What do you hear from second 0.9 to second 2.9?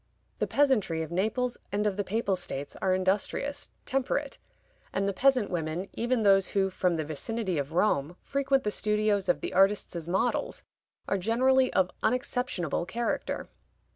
of Naples and of the Papal States